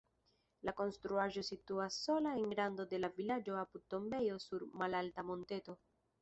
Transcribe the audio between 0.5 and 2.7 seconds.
La konstruaĵo situas sola en